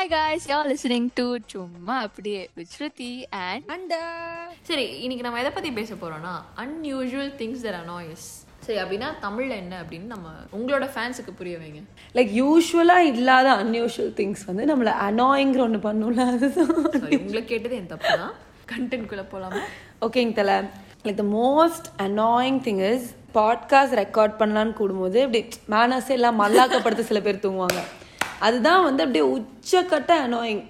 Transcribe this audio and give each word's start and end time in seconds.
Hi 0.00 0.06
guys, 0.08 0.44
you're 0.48 0.68
listening 0.72 1.06
to 1.18 1.24
சும்மா 1.46 1.94
அப்படியே 2.06 2.42
with 2.58 2.68
Shruti 2.74 3.08
and 3.32 3.62
அண்டா. 3.72 3.98
சரி 4.68 4.84
இன்னைக்கு 5.00 5.24
நம்ம 5.26 5.40
எதை 5.40 5.50
பத்தி 5.50 5.70
பேச 5.78 5.94
போறோம்னா 5.94 6.32
அன்யூஷுவல் 6.62 7.32
திங்ஸ் 7.40 7.64
தட் 7.64 7.76
அனாய்ஸ் 7.80 8.24
சரி 8.66 8.78
அப்படின்னா 8.82 9.08
தமிழ்ல 9.24 9.50
என்ன 9.64 9.82
அப்படின்னு 9.82 10.08
நம்ம 10.14 10.32
உங்களோட 10.58 10.88
ஃபேன்ஸுக்கு 10.94 11.34
புரிய 11.40 11.58
வைங்க. 11.62 11.82
லைக் 12.14 12.32
யூஸ்வலாக 12.40 13.10
இல்லாத 13.12 13.50
அன்யூஷுவல் 13.64 14.14
திங்ஸ் 14.20 14.46
வந்து 14.46 14.70
நம்மளை 14.72 14.94
அனாயிங்கிற 15.08 15.64
ஒன்று 15.68 15.82
பண்ணும்ல 15.90 16.26
அதுதான் 16.34 16.72
உங்களை 17.20 17.44
கேட்டது 17.52 17.76
என் 17.82 17.92
தப்பு 17.94 18.16
தான் 18.22 18.34
கண்டென்ட்குள்ள 18.72 19.26
போலாமா? 19.34 19.62
ஓகேங்க 20.06 20.32
தல 20.42 20.58
like 21.04 21.22
the 21.22 21.28
most 21.38 21.88
annoying 22.08 22.60
thing 22.68 22.84
is 22.92 23.08
podcast 23.38 24.00
record 24.04 24.40
பண்ணலான்னு 24.42 24.78
கூடும்போது 24.82 25.20
இப்படி 25.28 25.46
மேனஸே 25.76 26.18
எல்லாம் 26.20 26.40
மல்லாக்கப்படுத்த 26.44 27.10
சில 27.12 27.20
பேர் 27.28 27.44
தூங்குவாங்க. 27.46 27.80
அதுதான் 28.40 28.84
வந்து 28.84 29.04
அப்படியே 29.04 29.24
உச்சக்கட்ட 29.36 30.12
அனோயிங் 30.26 30.62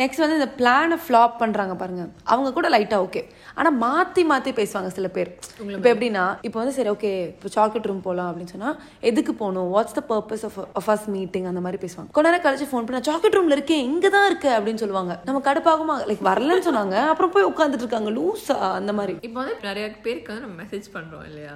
நெக்ஸ்ட் 0.00 0.22
வந்து 0.22 0.36
இந்த 0.38 0.48
பிளானை 0.58 0.96
ஃப்ளாப் 1.02 1.34
பண்றாங்க 1.40 1.74
பாருங்க. 1.80 2.04
அவங்க 2.32 2.48
கூட 2.56 2.68
லைட்டா 2.74 2.96
ஓகே 3.06 3.20
ஆனா 3.58 3.70
மாத்தி 3.82 4.22
மாத்தி 4.30 4.50
பேசுவாங்க 4.60 4.88
சில 4.96 5.08
பேர். 5.16 5.30
இப்போ 5.74 5.88
எப்படின்னா 5.92 6.24
இப்போ 6.46 6.58
வந்து 6.60 6.74
சரி 6.78 6.90
ஓகே 6.94 7.10
இப்போ 7.32 7.48
சாக்லேட் 7.56 7.86
ரூம் 7.90 8.00
போகலாம் 8.06 8.28
அப்படின்னு 8.30 8.52
சொன்னா 8.54 8.70
எதுக்கு 9.10 9.32
போகணும்? 9.42 9.68
What's 9.74 9.96
the 9.98 10.02
purpose 10.12 10.44
of 10.80 10.88
us 10.94 11.06
meeting 11.16 11.46
அந்த 11.50 11.60
மாதிரி 11.66 11.80
பேசுவாங்க. 11.84 12.10
கொஞ்ச 12.16 12.26
நேரம் 12.28 12.44
கழிச்சு 12.46 12.68
ஃபோன் 12.72 12.88
பண்ண 12.88 13.00
சாக்லேட் 13.10 13.36
ரூம்ல 13.38 13.58
இருக்கேன் 13.58 13.84
இங்க 13.90 14.08
தான் 14.16 14.26
இருக்கு 14.30 14.50
அப்படின்னு 14.56 14.82
சொல்லுவாங்க. 14.84 15.14
நம்ம 15.28 15.42
கடுப்பாகுமா? 15.48 15.96
லைக் 16.10 16.24
வரலன்னு 16.30 16.66
சொன்னாங்க. 16.68 16.96
அப்புறம் 17.12 17.32
போய் 17.36 17.48
உட்காந்துட்டு 17.52 17.86
இருக்காங்க 17.86 18.12
லூஸா 18.18 18.56
அந்த 18.80 18.94
மாதிரி. 19.00 19.14
இப்போ 19.28 19.38
வந்து 19.42 19.56
நிறைய 19.68 19.86
பேருக்கு 20.06 20.32
வந்து 20.32 20.46
நம்ம 20.46 20.58
மெசேஜ் 20.64 20.88
பண்றோம் 20.96 21.24
இல்லையா? 21.30 21.54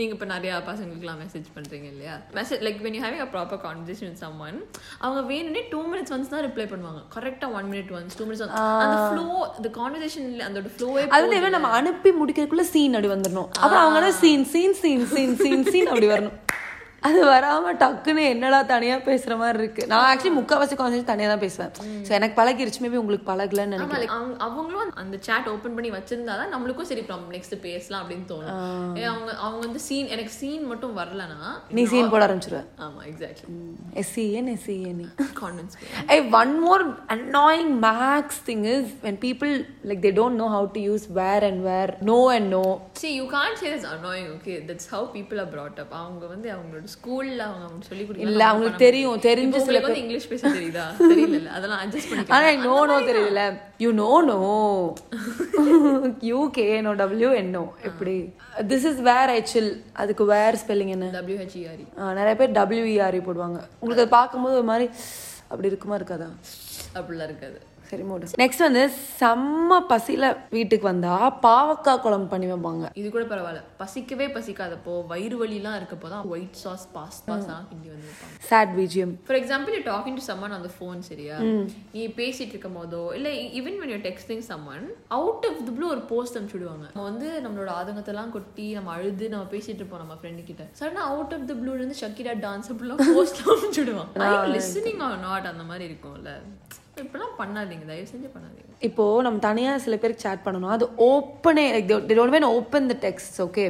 நீங்க 0.00 0.12
இப்போ 0.18 0.28
நிறைய 0.34 0.52
பசங்களுக்குலாம் 0.70 1.20
மெசேஜ் 1.24 1.48
பண்றீங்க 1.56 1.88
இல்லையா? 1.94 2.16
Message 2.40 2.62
like 2.68 2.80
when 2.84 2.94
you 2.98 3.02
having 3.06 3.24
a 3.26 3.30
proper 3.34 3.60
conversation 3.66 4.06
with 4.10 4.20
someone 4.26 4.58
அவங்க 5.04 5.20
வேணும்னே 5.32 5.64
டூ 5.72 5.82
மினிட்ஸ் 5.90 6.14
ஒன்ஸ் 6.14 6.32
தான் 6.36 6.44
ரிப்ளை 6.50 6.68
பண்ணுவாங்க. 6.74 7.02
கரெக்டா 7.16 7.48
one 7.62 7.70
minute 7.72 7.90
once 7.98 8.16
two 8.18 8.26
minutes 8.28 8.44
அந்த 8.84 8.96
ஃப்ளோ 9.08 9.26
அந்த 9.56 9.70
கான்வர்சேஷன் 9.80 10.28
அந்த 10.48 10.60
ஃப்ளோவே 10.74 11.02
அது 11.16 11.28
வந்து 11.34 11.56
நம்ம 11.56 11.74
அனுப்பி 11.80 12.12
முடிக்கிறதுக்குள்ள 12.20 12.66
சீன் 12.74 12.94
அப்படி 12.96 13.12
வந்துடணும். 13.14 13.50
அப்புறம் 13.62 13.82
அவங்க 13.84 14.12
scene 14.22 14.46
scene 14.54 14.74
scene 14.82 15.04
scene 15.14 15.36
scene 15.44 15.64
scene 15.72 15.90
அப்படி 15.92 16.08
வரணும். 16.14 16.38
அது 17.08 17.20
வராம 17.30 17.72
டக்குன்னு 17.82 18.24
என்னடா 18.32 18.58
தனியா 18.72 18.96
பேசுற 19.06 19.32
மாதிரி 19.40 19.58
இருக்கு. 19.62 19.82
நான் 19.92 20.06
ஆக்சுவலி 20.10 20.34
முக்கால்வாசி 20.38 20.74
கான்வர்சேஷன் 20.80 21.10
தனியா 21.10 21.28
தான் 21.32 21.42
பேசுவேன். 21.44 21.72
ஸோ 22.06 22.10
எனக்கு 22.18 22.36
பழகிருச்சு. 22.40 22.80
மேபி 22.84 23.00
உங்களுக்கு 23.02 23.26
பழகலன்னு 23.30 23.74
நினைக்கிறேன். 23.76 24.12
அவங்களும் 24.46 24.92
அந்த 25.02 25.18
chat 25.26 25.46
ஓபன் 25.54 25.74
பண்ணி 25.78 25.90
வச்சிருந்தா 25.96 26.36
தான் 26.42 26.52
நம்மளுக்கும் 26.54 26.90
சரி 26.90 27.04
நெக்ஸ்ட் 27.36 27.56
பேசலாம் 27.66 28.02
அப்படின்னு 28.02 28.26
தோணும். 28.32 28.60
அவங்க 29.12 29.30
அவங்க 29.46 29.62
வந்து 29.66 29.82
சீன் 29.88 30.10
எனக்கு 30.16 30.34
சீன் 30.40 30.64
மட்டும் 30.72 30.94
வரலனா 31.00 31.40
நீ 31.78 31.84
சீன் 31.92 32.12
போட 32.14 32.22
ஆரம்பிச்சிருவேன் 32.28 32.68
ஆமா 32.86 33.02
exactly 33.10 33.58
SCN 34.02 34.50
SCN 34.56 35.02
convince 35.42 35.76
Hey, 36.12 36.20
one 36.40 36.52
more 36.64 36.80
annoying 37.14 37.68
max 37.84 38.38
thing 38.46 38.62
is 38.74 38.84
when 39.04 39.16
people 39.26 39.52
like 39.88 40.00
they 40.06 40.12
don't 40.20 40.36
know 40.40 40.48
how 40.54 40.62
to 40.74 40.80
use 40.92 41.04
where 41.18 41.42
and 41.48 41.58
where, 41.66 41.90
no 42.10 42.18
and 42.36 42.46
no. 42.56 42.62
see 43.02 43.12
you 43.20 43.26
can't 43.34 43.56
say 43.60 43.68
that's 43.72 43.86
annoying 43.96 44.28
okay? 44.36 44.56
That's 44.68 44.86
how 44.94 45.02
people 45.16 45.38
are 45.44 45.50
brought 45.54 45.78
up. 45.82 45.90
அவங்க 46.00 46.24
வந்து 46.34 46.48
அவங்களோட 46.56 46.88
ஸ்கூல்ல 46.92 47.40
அவங்க 47.48 47.86
சொல்லி 47.88 48.04
கொடுக்கல 48.04 48.26
இல்ல, 48.26 48.42
அவங்களுக்கு 48.48 48.82
தெரியும், 48.82 49.18
தெரிஞ்சு 49.26 49.60
சில 49.62 49.80
வந்து 49.80 50.00
இங்கிலீஷ் 50.02 50.28
பேச 50.28 50.42
தெரியுதா? 50.50 50.84
தெரியல 51.04 51.40
அதெல்லாம் 51.50 51.82
அட்ஜஸ்ட் 51.84 52.12
ஆனா 52.12 52.22
பண்ணிக்கலாம் 52.22 52.64
நோ 52.66 52.86
நோ 52.90 52.96
தெரியுதுல 53.08 53.42
you 53.78 53.90
know 53.98 54.10
no 54.24 54.38
you 56.24 56.38
K 56.52 56.66
N O 56.80 56.92
W 57.00 57.30
என்னோ 57.38 57.62
எப்படி? 57.84 58.16
திஸ் 58.70 58.86
இஸ் 58.90 59.00
வேர் 59.08 59.32
ஐ 59.32 59.40
சில் 59.46 59.72
அதுக்கு 59.96 60.26
வேர் 60.32 60.60
ஸ்பெல்லிங் 60.62 60.94
என்ன? 60.96 61.08
டபிள்யூஹெச்இஆர்இ 61.16 61.86
ஆ, 61.98 62.12
நிறைய 62.14 62.34
பேர் 62.36 62.56
டபிள்யூஇஆர்இ 62.58 63.22
போடுவாங்க. 63.26 63.58
உங்களுக்கு 63.80 64.04
அது 64.04 64.12
பார்க்கும்போது 64.12 64.56
ஒரு 64.56 64.68
மாதிரி 64.70 64.88
அப்படி 65.50 65.68
இருக்குமா 65.68 65.96
இருக்காதா? 65.96 66.30
அப்படிலாம் 66.96 67.28
இருக்காது. 67.28 67.58
சரி 67.92 68.04
மூடு. 68.10 68.26
நெக்ஸ்ட் 68.40 68.62
வந்து 68.66 68.82
செம்ம 69.20 69.78
பசியில 69.90 70.26
வீட்டுக்கு 70.54 70.86
வந்தா 70.90 71.14
பாவக்காய் 71.46 72.00
குழம்பு 72.04 72.28
பண்ணி 72.32 72.46
வைப்பாங்க. 72.50 72.84
இது 73.00 73.08
கூட 73.14 73.24
பரவாயில்ல. 73.32 73.60
பசிக்கவே 73.80 74.26
பசிக்காதப்போ 74.36 74.92
வயிறு 75.10 75.36
வலிலாம் 75.40 75.76
இருக்கப்போ 75.80 76.08
தான் 76.12 76.24
ஒயிட் 76.34 76.56
சாஸ் 76.62 76.84
பாஸ் 76.94 77.18
பாஸ்லாம் 77.26 77.66
கிண்டி 77.70 77.88
வந்து 77.94 78.12
chat 78.50 78.72
BGM 78.78 79.12
for 79.26 79.38
example 79.40 79.74
you 79.78 79.82
talking 79.90 80.16
to 80.20 80.24
someone 80.30 80.54
on 80.56 80.64
the 80.68 80.70
phone 80.76 81.02
சரியா? 81.10 81.36
நீ 81.96 82.04
பேசிட்டு 82.20 82.54
இருக்கும் 82.54 82.78
போதோ 82.80 83.02
இல்ல 83.18 83.28
even 83.60 83.78
when 83.82 83.92
you're 83.94 84.04
texting 84.08 84.44
someone 84.50 84.86
out 85.18 85.46
of 85.50 85.60
the 85.68 85.74
blue 85.78 85.88
ஒரு 85.96 86.02
போஸ்ட் 86.12 86.38
அனுப்பிச்சுடுவாங்க. 86.38 86.86
நம்ம 86.94 87.06
வந்து 87.10 87.28
நம்மளோட 87.46 87.70
ஆதங்கத்தெல்லாம் 87.80 88.32
கொட்டி 88.38 88.68
நம்ம 88.78 88.92
அழுது 88.96 89.28
நம்ம 89.34 89.46
பேசிட்டு 89.54 89.80
இருப்போம் 89.82 90.04
நம்ம 90.04 90.16
ஃப்ரெண்டு 90.20 90.44
கிட்ட. 90.50 90.64
சடனா 90.80 91.04
அவுட் 91.12 91.34
ஆஃப் 91.38 91.46
தி 91.50 91.56
ப்ளூல 91.60 91.78
இருந்து 91.80 92.00
ஷக்கிரா 92.02 92.36
டான்ஸ் 92.46 92.70
அப்படிலாம் 92.74 93.04
போஸ்ட் 93.18 93.42
அனுப்பிச்சுடுவாங்க. 93.46 94.32
லிசனிங் 94.56 95.04
ஆர் 95.08 95.18
நாட் 95.28 95.50
அந்த 95.52 95.66
மாதிரி 95.72 95.86
இருக்கும்ல. 95.90 96.32
இப்பெல்லாம் 97.00 97.36
பண்ணாதீங்க 97.38 97.84
தயவு 97.90 98.08
செஞ்சு 98.10 98.28
பண்ணாதீங்க. 98.32 98.68
இப்போ 98.88 99.04
நம்ம 99.24 99.38
தனியா 99.46 99.72
சில 99.84 99.94
பேருக்கு 100.02 100.24
சேட் 100.24 100.42
பண்ணணும் 100.46 100.72
அது 100.76 100.84
ஓப்பனே 101.08 101.64
like 101.74 102.48
open 102.58 102.88
the 102.90 102.94
text 103.04 103.36
okay 103.44 103.64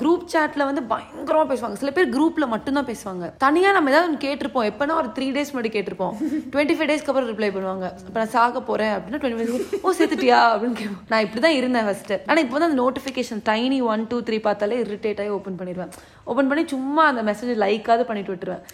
group 0.00 0.22
சேட்ல 0.32 0.66
வந்து 0.68 0.82
பயங்கரமா 0.92 1.44
பேசுவாங்க. 1.50 1.78
சில 1.80 1.90
பேர் 1.96 2.12
குரூப்ல 2.14 2.44
மட்டும்தான் 2.52 2.86
பேசுவாங்க. 2.90 3.24
தனியா 3.44 3.70
நம்ம 3.76 3.90
ஏதாவது 3.92 4.08
ஒன்று 4.08 4.24
கேட்டிருப்போம். 4.26 4.68
எப்பனா 4.70 4.94
ஒரு 5.00 5.08
த்ரீ 5.16 5.26
டேஸ் 5.36 5.52
முன்னாடி 5.54 5.72
கேட்டிருப்போம். 5.74 6.14
டுவெண்ட்டி 6.52 6.76
ஃபைவ் 6.76 6.88
டேஸ்க்கு 6.90 7.10
அப்புறம் 7.12 7.28
ரிப்ளை 7.32 7.50
பண்ணுவாங்க. 7.56 7.88
இப்போ 8.06 8.18
நான் 8.22 8.32
சாக 8.36 8.62
போறேன் 8.70 8.94
அப்படின்னா 8.96 9.20
டுவெண்ட்டி 9.24 9.40
ஃபைவ் 9.40 9.84
ஓ 9.86 9.92
சேர்த்துட்டியா 9.98 10.38
அப்படின்னு 10.52 10.78
கேட்போம். 10.80 11.02
நான் 11.12 11.24
இப்படி 11.26 11.42
தான் 11.46 11.56
இருந்தேன் 11.60 11.86
ஃபர்ஸ்ட் 11.88 12.14
ஆனா 12.28 12.38
இப்போ 12.44 12.56
வந்து 12.58 12.68
அந்த 12.70 12.80
notification 12.84 13.42
tiny 13.50 13.80
one 13.92 14.06
two 14.12 14.18
three 14.28 14.38
பார்த்தாலே 14.48 14.80
இரிட்டேட் 14.86 15.22
ஆகி 15.24 15.34
ஓப்பன் 15.38 15.58
பண்ணிடுவேன். 15.60 15.92
ஓப்பன் 16.30 16.50
பண்ணி 16.52 16.64
சும்மா 16.74 17.04
அந்த 17.12 17.24
மெசேஜ் 17.30 17.62
லைக்காவது 17.66 18.08
பண்ணிட்டு 18.10 18.34
விட்டுருவேன். 18.34 18.64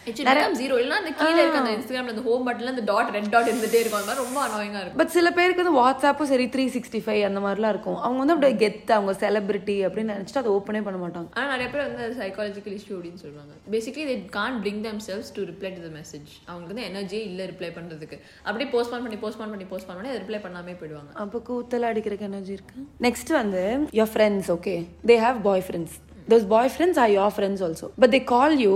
ஜீரோ 0.63 0.77
இல்லைன்னா 0.83 1.01
அந்த 1.03 1.15
கீழே 1.23 1.41
இருக்க 1.43 1.65
அந்த 1.65 1.75
இன்ஸ்டாகிராம்ல 1.79 2.15
அந்த 2.17 2.25
ஹோம் 2.29 2.47
பட்டன்ல 2.49 2.75
அந்த 2.77 2.87
டாட் 2.93 3.13
ரெட் 3.19 3.31
டாட் 3.37 3.51
இருந்துட்டே 3.53 3.80
இருக்கும் 3.83 4.01
அது 4.01 4.09
மாதிரி 4.09 4.25
ரொம்ப 4.25 4.39
அனாயிங்கா 4.47 4.81
இருக்கும். 4.83 5.01
பட் 5.03 5.15
சில 5.17 5.31
பேருக்கு 5.39 5.65
வந்து 5.65 5.79
வாட்ஸ்அப்பும் 5.81 6.31
சரி 6.33 6.47
த்ரீ 6.55 6.65
சிக்ஸ்டி 6.77 7.01
ஃபைவ் 7.07 7.23
அந்த 7.31 7.41
மாதிரிலாம் 7.47 7.75
இருக்கும். 7.75 7.99
அவங்க 8.07 8.19
வந்து 8.25 8.37
அப்படியே 8.37 8.59
கெத்து 8.63 8.93
அவங்க 8.99 9.15
செலிபிரிட்டி 9.23 9.77
அப்படின்னு 9.89 10.15
நினைச்சிட்டு 10.15 10.43
அதை 10.43 10.53
ஓப்பனே 10.59 10.83
பண்ண 10.89 10.99
மாட்டாங்க. 11.05 11.29
ஆனா 11.39 11.57
நிறைய 11.57 11.69
பேர் 11.73 11.87
வந்து 11.89 12.09
சைக்காலஜிக்கல் 12.23 12.77
இஷ்யூ 12.81 12.95
அப்படின்னு 12.99 13.23
சொல்றாங்க 13.25 13.55
basically 13.75 14.09
they 14.11 14.21
can't 14.37 14.59
bring 14.65 14.79
themselves 14.89 15.29
to 15.37 15.43
reply 15.51 15.71
to 15.77 15.83
the 15.87 15.93
message. 15.99 16.31
அவங்களுக்கு 16.47 16.75
வந்து 16.75 16.87
எனர்ஜியே 16.91 17.23
இல்ல 17.31 17.45
ரிப்ளை 17.53 17.71
பண்றதுக்கு. 17.79 18.19
அப்படியே 18.43 18.71
போஸ்ட்பான் 18.75 19.05
பண்ணி 19.05 19.19
போஸ்ட்பான் 19.25 19.53
பண்ணி 19.55 19.67
போஸ்ட்பான் 19.73 19.99
பண்ணி 19.99 20.13
அதை 20.13 20.21
ரிப்ளை 20.21 20.41
பண்ணாமே 20.47 20.77
போயிடுவாங்க. 20.83 21.13
அப்போ 21.25 21.43
கூத்தல 21.49 21.91
அடிக்கிறக்கு 21.93 22.29
எனர்ஜி 22.33 22.53
இருக்கு? 22.59 22.77
நெக்ஸ்ட் 23.07 23.33
வந்து 23.41 23.65
your 24.01 24.13
friends 24.15 24.53
okay 24.57 24.77
they 25.11 25.17
have 25.27 25.41
boy 25.49 25.65
friends 25.69 25.97
those 26.33 26.45
boy 26.55 26.73
friends 26.75 27.01
are 27.05 27.13
your 27.19 27.35
friends 27.37 27.65
also 27.67 27.89
but 28.03 28.15
they 28.17 28.21
call 28.35 28.55
you 28.67 28.75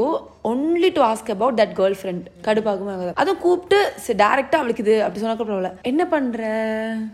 only 0.50 0.88
to 0.96 1.02
ask 1.10 1.30
about 1.34 1.58
that 1.60 1.76
girl 1.78 1.96
friend 2.00 2.24
கடுப்பாகுமே 2.46 2.94
அதுவும் 3.22 3.42
கூப்பிட்டு 3.44 3.78
டேரக்டா 4.22 4.56
அவளுக்கு 4.60 4.84
இது 4.84 4.94
அப்படி 5.04 5.20
சொன்னா 5.22 5.38
பரவாயில்ல. 5.38 5.70
என்ன 5.90 6.02
பண்ற? 6.14 6.42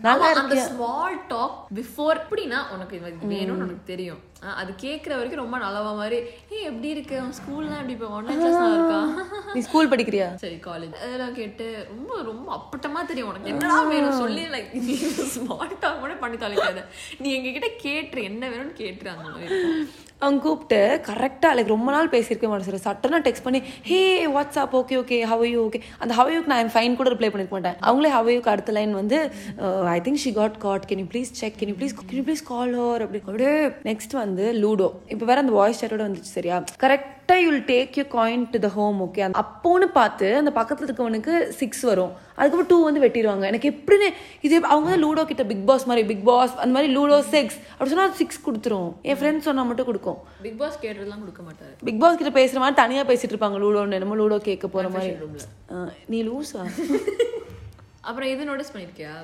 நல்லா 0.07 0.29
இருக்கு 0.33 0.65
ஸ்மால் 0.71 1.15
டாக் 1.31 1.55
பிஃபோர் 1.77 2.19
எப்படின்னா 2.23 2.59
உனக்கு 2.75 2.97
வேணும்னு 3.33 3.65
உனக்கு 3.67 3.89
தெரியும். 3.93 4.21
அது 4.61 4.71
கேக்குற 4.83 5.11
வரைக்கும் 5.17 5.41
ரொம்ப 5.43 5.57
நல்லவா 5.63 5.91
மாதிரி 6.01 6.19
ஏய் 6.53 6.67
எப்படி 6.69 6.87
இருக்கு? 6.95 7.17
ஸ்கூல்லாம் 7.39 7.79
எப்படி 7.81 7.95
இப்போ 7.97 8.07
ஆன்லைன் 8.17 8.39
கிளாஸ் 8.41 8.61
இருக்கா? 8.75 8.99
நீ 9.55 9.61
ஸ்கூல் 9.67 9.91
படிக்கிறியா? 9.93 10.27
சரி 10.43 10.57
காலேஜ் 10.67 10.95
அதெல்லாம் 11.03 11.35
கேட்டு 11.39 11.65
ரொம்ப 11.91 12.21
ரொம்ப 12.31 12.47
அப்பட்டமா 12.59 13.01
தெரியும். 13.11 13.31
உனக்கு 13.31 13.51
என்னடா 13.53 13.79
வேணும் 13.93 14.21
சொல்லி 14.23 14.45
லைக் 14.55 14.71
நீ 14.87 14.95
ஸ்மார்ட் 15.35 15.81
டாக் 15.83 16.01
கூட 16.05 16.13
பண்ணி 16.23 16.39
தொலைக்காத. 16.45 16.83
நீ 17.23 17.29
எங்ககிட்ட 17.39 17.71
கேட்டுரு 17.87 18.23
என்ன 18.31 18.43
வேணும்னு 18.53 18.79
கேட்டுரு 18.83 19.11
அந்த 19.15 19.27
மாதிரி. 19.33 19.59
அவங்க 20.21 20.41
கூப்பிட்டு 20.41 20.79
கரெக்டாக 21.07 21.53
லைக் 21.57 21.67
ரொம்ப 21.67 21.91
நாள் 21.91 22.11
பேசியிருக்க 22.13 22.47
மாட்டேன் 22.47 22.67
சார் 22.69 22.85
சட்டனாக 22.87 23.21
டெக்ஸ்ட் 23.27 23.45
பண்ணி 23.45 23.59
hey 23.81 23.99
WhatsApp 24.35 24.75
okay 24.79 24.97
okay 25.01 25.17
how 25.23 25.45
okay 25.63 25.81
அந்த 25.99 26.13
ஹவ் 26.13 26.31
யூக்கு 26.33 26.45
நான் 26.45 26.71
ஃபைன் 26.75 26.95
கூட 26.95 27.09
ரிப்ளை 27.09 27.29
பண்ணிருக்க 27.31 27.55
மாட்டேன். 27.57 27.77
அவங்களே 27.81 28.09
ஹவ் 28.09 28.29
யூக்கு 28.29 28.47
அடுத்த 28.47 28.71
லைன் 28.71 28.93
வந்து 28.93 29.19
I 29.95 29.99
think 30.01 30.21
she 30.25 30.31
got 30.31 30.57
got 30.57 30.85
can 30.89 31.01
you 31.03 31.07
please 31.13 31.31
check 31.41 31.57
can 31.59 31.71
you 31.71 31.77
please 31.79 31.95
can 32.01 32.19
you 32.19 32.25
please 32.29 32.43
call 32.43 32.75
her 32.75 33.03
அப்படி 33.07 33.21
நெக்ஸ்ட் 33.89 34.15
வந்து 34.19 34.45
லூடோ 34.63 34.89
இப்போ 35.07 35.25
வேற 35.25 35.39
அந்த 35.39 35.51
வாய்ஸ் 35.51 35.81
சேட்டோட 35.81 36.03
வந்துச்சு 36.07 36.31
சரியா? 36.31 36.57
கரெக்ட் 36.83 37.09
கரெக்டாக 37.31 37.45
you'll 37.47 37.61
take 37.71 37.97
you 37.99 38.03
coin 38.13 38.41
to 38.53 38.57
the 38.63 38.69
home 38.77 38.97
okay 39.03 39.21
அப்போன்னு 39.41 39.87
பார்த்து 39.97 40.27
அந்த 40.39 40.51
பக்கத்தில் 40.57 40.87
இருக்கவனுக்கு 40.87 41.33
சிக்ஸ் 41.59 41.83
வரும். 41.89 42.11
அதுக்கப்புறம் 42.37 42.69
டூ 42.71 42.77
வந்து 42.87 43.01
வெட்டிடுவாங்க. 43.03 43.45
எனக்கு 43.51 43.67
எப்படின்னு 43.75 44.07
இது 44.47 44.55
அவங்க 44.73 44.85
வந்து 44.89 45.01
லூடோ 45.03 45.23
கிட்ட 45.29 45.43
பிக் 45.51 45.63
பாஸ் 45.69 45.85
மாதிரி 45.89 46.03
பிக் 46.11 46.25
பாஸ் 46.29 46.53
அந்த 46.63 46.73
மாதிரி 46.77 46.89
லூடோ 46.97 47.19
சிக்ஸ் 47.33 47.57
அப்படி 47.71 47.91
சொன்னா 47.93 48.07
சிக்ஸ் 48.21 48.41
கொடுத்துரும். 48.47 48.89
என் 49.09 49.19
ஃப்ரெண்ட்ஸ் 49.21 49.47
சொன்னா 49.49 49.63
மட்டும் 49.69 49.89
கொடுக்கும். 49.91 50.19
பிக் 50.47 50.59
பாஸ் 50.61 50.77
கேட்டதெல்லாம் 50.83 51.23
கொடுக்க 51.25 51.43
மாட்டாரு. 51.47 51.73
பிக் 51.89 52.01
பாஸ் 52.03 52.19
கிட்ட 52.21 52.33
பேசுற 52.39 52.61
மாதிரி 52.63 52.79
தனியா 52.83 53.05
பேசிட்டு 53.11 53.35
இருப்பாங்க 53.35 53.59
லூடோன்னு 53.65 53.97
என்னமோ 53.99 54.17
லூடோ 54.23 54.39
கேட்க 54.49 54.67
போற 54.75 54.89
மாதிரி. 54.95 55.13
நீ 56.13 56.19
லூசா 56.29 56.63
அப்புறம் 58.09 58.29
இது 58.33 58.43
notice 58.49 58.71
பண்ணிருக்கியா? 58.75 59.15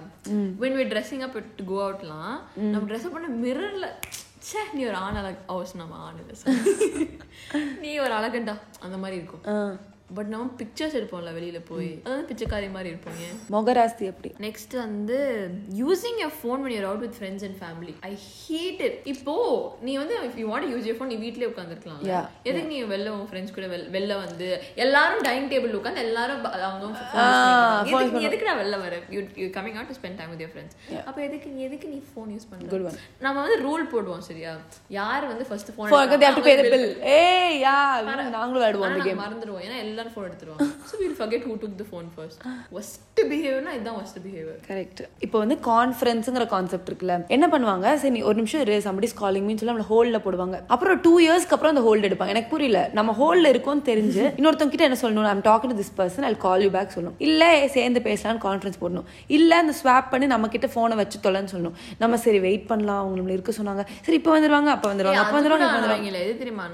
when 0.62 0.74
we're 0.78 0.90
dressing 0.94 1.22
up 1.26 1.36
to 1.60 1.64
go 1.70 1.78
outலாம் 1.86 2.36
நம்ம 2.74 2.86
ட்ரெஸ் 2.90 3.14
பண்ண 3.14 3.28
மிரர்ல 3.44 3.88
ச்சே 4.48 4.62
நீ 4.74 4.82
ஒரு 4.86 4.96
ஆண் 4.98 5.16
அழகு 5.16 5.40
அவஸ் 5.48 5.74
நம்ம 5.76 5.96
ஆண் 5.98 6.20
இல்ல. 6.20 6.34
நீ 7.82 7.98
ஒரு 7.98 8.14
அழகண்டா 8.14 8.54
அந்த 8.80 8.98
மாதிரி 8.98 9.16
இருக்கும் 9.18 9.44
பட் 10.10 10.28
நம்ம 10.28 10.46
பிக்சர்ஸ் 10.58 10.96
எடுப்போம்ல 10.96 11.32
வெளியில 11.34 11.60
போய். 11.66 11.88
அதாவது 12.04 12.28
பிச்சைக்காரி 12.28 12.72
மாதிரி 12.72 12.90
இருப்போம் 12.90 13.14
ஏன்? 13.22 13.38
அப்படி. 14.08 14.30
நெக்ஸ்ட் 14.40 14.76
வந்து 14.78 15.18
using 15.78 16.18
your 16.20 16.34
phone 16.38 16.62
when 16.62 16.72
you're 16.72 16.88
out 16.88 17.02
with 17.02 17.16
friends 17.18 17.42
and 17.42 17.56
family. 17.58 17.94
I 18.02 18.12
hate 18.38 18.82
it. 18.82 18.96
இப்போ 19.06 19.34
நீ 19.82 19.98
வந்து 19.98 20.16
if 20.20 20.36
you 20.38 20.48
want 20.48 20.62
to 20.62 20.70
use 20.70 20.86
your 20.86 20.98
phone 20.98 21.06
நீ 21.06 21.18
வீட்லயே 21.18 21.50
உட்காந்துருக்கலாம் 21.50 22.00
Yeah, 22.04 22.24
எதுக்கு 22.44 22.68
நீ 22.68 22.84
வெளில 22.86 23.10
உன் 23.10 23.28
ஃப்ரெண்ட்ஸ் 23.28 23.54
கூட 23.54 23.68
வெள்- 23.68 23.90
வெளில 23.92 24.16
வந்து 24.18 24.48
எல்லாரும் 24.76 25.22
டைனிங் 25.22 25.50
டேபிள் 25.50 25.78
உட்காந்து 25.78 25.98
எல்லாரும் 26.02 26.44
அவங்க. 26.62 26.88
எதுக்கு 27.92 28.18
நீ 28.18 28.24
எதுக்கு 28.24 28.46
நான் 28.46 28.60
வெளில 28.60 28.78
வரேன் 28.80 29.04
you 29.10 29.22
you 29.36 29.48
coming 29.50 29.76
out 29.76 29.88
to 29.88 29.98
spend 30.00 30.18
time 30.18 30.30
with 30.30 30.42
your 30.42 30.54
friends 30.54 30.78
அப்போ 31.06 31.24
எதுக்கு 31.24 31.50
நீ 31.50 31.62
எதுக்கு 31.62 31.88
நீ 31.88 32.00
ஃபோன் 32.10 32.30
யூஸ் 32.30 32.48
பண்ற? 32.50 32.66
நம்ம 33.20 33.42
வந்து 33.42 33.58
ரூல் 33.60 33.86
போடுவோம் 33.88 34.20
சரியா? 34.22 34.54
யார் 34.94 35.28
வந்து 35.28 35.46
ஃபர்ஸ்ட் 35.46 35.72
ஃபோன். 35.72 35.92
ஏய் 37.18 37.62
யா 37.62 37.76
நாங்களும் 38.30 38.56
விளையாடுவோம் 38.56 38.90
அந்த 38.90 39.04
கேம் 39.04 39.22
மறந்துடுவோம். 39.22 39.64
ஏன்னா 39.64 39.96
எல்லாரும் 39.98 40.16
ஃபோன் 40.16 40.28
எடுத்துருவாங்க. 40.30 40.66
So 40.90 40.96
will 41.02 41.16
forget 41.20 41.42
who 41.48 41.54
took 41.62 41.74
the 41.82 41.86
phone 41.92 42.08
first. 42.18 42.40
Worst 42.76 42.96
behaviorனா 43.30 43.72
இதுதான் 43.76 43.96
worst 44.00 44.18
behavior. 44.26 44.56
கரெக்ட் 44.68 45.00
இப்போ 45.26 45.38
வந்து 45.44 45.56
கான்ஃபரன்ஸுங்கிற 45.70 46.46
கான்செப்ட் 46.52 46.90
இருக்குல்ல. 46.90 47.14
என்ன 47.36 47.46
பண்ணுவாங்க? 47.54 47.86
சரி 48.02 48.12
நீ 48.16 48.22
ஒரு 48.30 48.38
நிமிஷம் 48.40 48.62
இரு 48.66 48.76
சம்படிஸ் 48.88 49.16
காலிங் 49.22 49.46
மீன் 49.48 49.60
சொல்லி 49.62 49.74
நம்மள 49.74 49.86
ஹோல்ட்ல 49.94 50.20
போடுவாங்க. 50.26 50.58
அப்புறம் 50.76 51.02
டூ 51.06 51.14
இயர்ஸ்க்கு 51.26 51.56
அப்புறம் 51.58 51.74
அந்த 51.74 51.84
ஹோல்ட் 51.88 52.08
எடுப்பாங்க. 52.10 52.34
எனக்கு 52.36 52.52
புரியல. 52.54 52.82
நம்ம 53.00 53.16
ஹோல்ட்ல 53.22 53.52
இருக்கோம்னு 53.54 53.84
தெரிஞ்சு 53.92 54.24
இன்னொருத்தவங்க 54.40 54.74
கிட்ட 54.76 54.88
என்ன 54.90 55.00
சொல்லணும்? 55.04 55.30
I'm 55.34 55.44
talking 55.50 55.74
to 55.74 55.80
this 55.82 55.94
person 56.02 56.28
I 56.30 56.32
call 56.46 56.66
you 56.68 56.70
back 56.78 56.94
சொல்லணும். 56.98 57.18
இல்ல 57.28 57.50
சேர்ந்து 57.78 58.02
பேசலாம்னு 58.10 58.44
கான்ஃபரன்ஸ் 58.48 58.80
போடணும். 58.84 59.08
இல்ல 59.40 59.52
அந்த 59.64 59.76
ஸ்வாப் 59.82 60.10
பண்ணி 60.14 60.30
நம்ம 60.36 60.52
கிட்ட 60.56 60.70
போனை 60.78 60.98
வச்சு 61.02 61.20
தொலைன்னு 61.28 61.54
சொல்லணும். 61.56 61.78
நம்ம 62.04 62.22
சரி 62.28 62.42
வெயிட் 62.48 62.70
பண்ணலாம் 62.74 63.02
அவங்க 63.04 63.18
நம்மள 63.20 63.38
இருக்க 63.40 63.54
சொன்னாங்க. 63.62 63.86
சரி 64.08 64.20
இப்போ 64.22 64.34
வந்துருவாங்க 64.38 64.72
அப்ப 64.78 64.94
வந்துருவாங்க 64.94 65.24
அப்ப 65.26 65.36
வந்துருவாங்க 65.40 65.68
இப்ப 65.68 65.80
வந்துருவாங்க. 65.80 66.24
எது 66.26 66.36
தெரியுமா? 66.44 66.66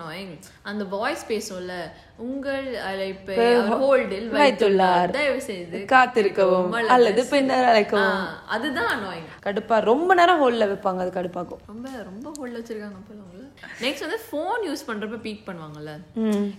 அந்த 0.72 0.84
வாய்ஸ் 0.96 1.24
பேசும்ல. 1.32 1.74
உங்கள் 2.18 2.76
அழைப்பை 2.76 3.38
ஹோல்டில் 3.38 4.30
வைத்துள்ளார். 4.32 5.10
தயவு 5.10 5.42
செய்து 5.42 5.86
காத்திருக்கவும். 5.92 6.70
அல்லது 6.70 7.26
பின்னர் 7.26 7.66
அழைக்கவும். 7.66 8.28
அதுதான். 8.48 9.04
கடுப்பா 9.44 9.80
ரொம்ப 9.82 10.14
நேரம் 10.14 10.42
ஹோல்ட்ல 10.42 10.64
வைப்பாங்க 10.64 10.98
அது 10.98 11.22
கடுப்பாக்கும். 11.22 11.62
ரொம்ப 11.68 11.90
ரொம்ப 12.04 12.32
ஹோல்ட் 12.38 12.58
வச்சிருக்காங்க 12.58 13.02
போல 13.08 13.22
நெக்ஸ்ட் 13.84 14.04
வந்து 14.06 14.20
ஃபோன் 14.26 14.64
யூஸ் 14.68 14.84
பண்றப்ப 14.88 15.20
பீக் 15.26 15.44
பண்ணுவாங்கல்ல. 15.48 15.92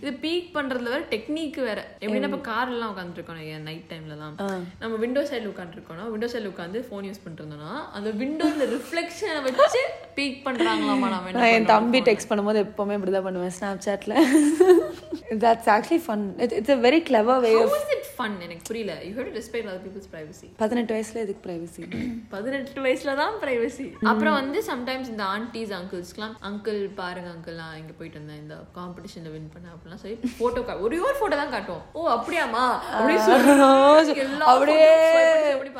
இது 0.02 0.12
பீக் 0.24 0.48
பண்றதுல 0.56 0.92
வேற 0.94 1.02
டெக்னிக் 1.12 1.58
வேற. 1.68 1.80
எப்படின்னா 2.02 2.30
இப்ப 2.30 2.40
கார்ல 2.50 2.76
எல்லாம் 2.76 2.92
உட்காந்துருக்கோம் 2.94 3.42
ஏன் 3.52 3.66
நைட் 3.68 3.88
டைம்லலாம் 3.90 4.36
நம்ம 4.82 4.94
விண்டோ 5.04 5.24
சைடுல 5.30 5.52
உட்காந்துருக்கோம்னா 5.52 6.06
விண்டோ 6.14 6.30
சைடுல 6.32 6.52
உட்காந்து 6.54 6.84
ஃபோன் 6.88 7.08
யூஸ் 7.08 7.22
பண்ணிட்டு 7.22 7.44
இருந்தோம்னா 7.44 7.72
அந்த 7.98 8.12
விண்டோல 8.22 8.68
ரிஃப்ளெக்ஷனை 8.74 9.42
வச்சு 9.48 9.82
பீக் 10.18 10.38
பண்றாங்களாமா 10.46 11.10
நம்ம 11.14 11.48
என் 11.54 11.70
தம்பி 11.72 12.00
டெக்ஸ்ட் 12.08 12.30
பண்ணும்போது 12.30 12.60
எப்பவுமே 12.66 12.96
இப்படிதான் 12.98 13.28
பண்ணுவேன் 13.28 13.54
snap 13.58 13.84
சாட்ல 13.86 14.16
that's 15.42 15.70
actually 15.74 16.00
fun 16.04 16.24
it's 16.46 16.74
a 16.74 16.80
very 16.84 17.00
clever 17.08 17.36
way 17.44 17.52
it 17.94 18.04
fun? 18.18 18.32
எனக்கு 18.44 18.64
புரியல. 18.68 18.92
You 19.04 19.12
have 19.14 19.28
to 19.28 19.34
respect 19.38 19.68
other 19.70 19.82
people's 19.84 20.10
privacy 20.12 20.48
பதினெட்டு 20.60 20.92
வயசுல 20.96 21.22
எதுக்கு 21.24 21.42
பிரைவசி 21.46 21.82
பதினெட்டு 22.34 22.82
வயசுல 22.86 23.14
தான் 23.20 23.34
பிரைவசி 23.42 23.86
அப்புறம் 24.10 24.36
வந்து 24.40 24.58
சம்டைம்ஸ் 24.68 25.10
இந்த 25.12 25.24
ஆன்டிஸ் 25.34 25.72
அங்கிள்ஸ்க்குலாம் 25.78 26.36
அங்கிள் 26.50 26.80
பாருங்க 26.88 27.30
அங்கிள் 27.30 27.54
நான் 27.54 27.76
இங்க 27.76 27.92
போயிட்டு 27.98 28.18
வந்தேன். 28.18 28.36
இந்த 28.36 28.54
காம்படிஷன்ல 28.74 29.32
வின் 29.32 29.50
பண்ணேன் 29.54 29.74
அப்படிலாம் 29.74 29.94
சொல்லி 29.94 30.18
போட்டோ 30.38 30.78
ஒரே 30.78 30.98
ஒரு 30.98 31.14
போட்டோ 31.20 31.36
தான் 31.36 31.50
காட்டுவோம். 31.50 31.82
ஓ 31.92 32.08
அப்படியாமா 32.08 32.64
அப்படியே 34.44 34.86
பண்ணி 35.14 35.56
பண்ணி 35.56 35.72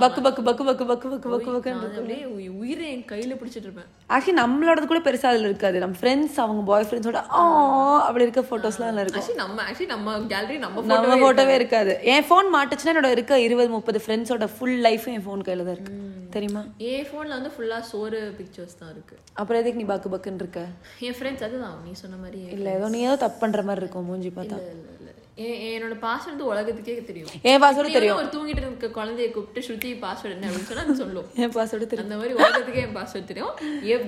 பக்கு 0.00 0.20
பக்கு 0.22 0.42
பக்கு 0.42 0.64
பக்கு 0.64 0.84
பக்கு 0.84 1.08
பக்கு 1.10 1.28
பக்கு 1.28 1.50
பக்கு 1.50 1.70
அப்படியே 1.72 2.24
உயி- 2.24 2.58
உயிரை 2.58 2.92
என் 2.92 3.04
கையில 3.08 3.34
பிடிச்சிட்டு 3.34 3.66
இருப்பேன். 3.68 3.86
ஆக்சுவலி 4.08 4.36
நம்மளோடது 4.36 4.86
கூட 4.86 5.00
பெருசா 5.00 5.26
அதுல 5.26 5.48
இருக்காது. 5.48 5.78
நம்ம 5.78 5.96
ஃப்ரெண்ட்ஸ் 6.00 6.40
அவங்க 6.40 6.62
பாய் 6.62 6.86
ஃப்ரெண்ட்ஸோட 6.90 7.24
ஆ 7.30 8.00
அப்படி 8.06 8.26
இருக்க 8.26 8.58
போட்டோஸ்லாம் 8.58 8.82
அதுல 8.82 9.00
இருக்கும். 9.00 9.22
ஆக்சுவலி 9.22 9.34
நம்ம 9.34 9.62
ஆக்சுவலி 9.62 9.86
நம்ம 9.86 10.18
கேலரி 10.20 10.58
நம்ம 10.58 10.82
நம்ம 10.82 11.16
போட்டோ 11.16 11.42
போட்டோவே 11.42 11.54
இருக்காது. 11.54 11.98
என் 12.02 12.24
ஃபோன் 12.24 12.46
மாட்டுச்சுன்னா 12.54 12.88
என்னோட 12.88 13.10
இருக்க 13.10 13.40
இருபது 13.40 13.68
முப்பது 13.68 14.00
ஃப்ரெண்ட்ஸோட 14.06 14.48
ஃபுல் 14.58 14.80
லைஃபும் 14.82 15.12
என் 15.12 15.26
ஃபோன் 15.26 15.40
கையில 15.40 15.64
தான் 15.64 15.72
இருக்கு. 15.72 15.92
தெரியுமா? 16.36 16.62
என் 16.90 17.06
ஃபோன்ல 17.08 17.36
வந்து 17.38 17.52
ஃபுல்லா 17.54 17.78
சோறு 17.90 18.20
பிக்சர்ஸ் 18.38 18.78
தான் 18.80 18.90
இருக்கு. 18.94 19.16
அப்புறம் 19.40 19.60
எதுக்கு 19.62 19.80
நீ 19.80 19.86
பக்கு 19.92 20.08
பக்குன்னு 20.14 20.42
இருக்க? 20.44 20.62
என் 21.06 21.16
ஃப்ரெண்ட்ஸ் 21.18 21.44
அதுதான் 21.48 21.76
நீ 21.86 21.92
சொன்ன 22.02 22.18
மாதிரி 22.24 22.40
இல்ல 22.56 22.68
ஏதோ 22.78 22.88
நீ 22.94 23.00
ஏதோ 23.08 23.16
தப்பு 23.24 23.38
பண்ற 23.44 23.62
மாதிரி 23.62 23.84
இருக்கும் 23.84 24.08
மூஞ்சி 24.10 24.32
பார்த்தா. 24.38 24.58
என்னோட 25.44 25.94
பாஸ்வேர்ட் 26.02 26.26
வந்து 26.26 26.44
உலகத்துக்கே 26.46 27.04
தெரியும். 27.04 27.28
என் 27.42 27.62
பாஸ்வேர்டு 27.62 27.92
தெரியும். 27.92 28.16
ஒரு 28.16 28.26
தூங்கிட்டு 28.26 28.56
இருக்க 28.56 28.86
குழந்தைய 28.86 29.30
கூப்பிட்டு 29.30 29.68
ஸ்ருதி 29.68 29.90
பாஸ்வேர்ட் 29.98 30.30
என்ன? 30.30 30.46
அப்படின்னு 30.46 30.72
சொன்னா 30.72 30.94
சொல்லும். 30.94 31.24
என் 31.34 31.48
பாஸ்வேர்டு 31.48 31.86
தெரியும். 31.86 32.02
அந்த 32.02 32.16
மாதிரி 32.16 32.34
உலகத்துக்கே 32.34 32.80
என் 32.80 32.96
பாஸ்வேர்ட் 32.96 33.24
தெரியும். 33.24 33.54